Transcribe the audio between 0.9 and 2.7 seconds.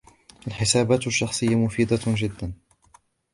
الشخصية مفيدة جداً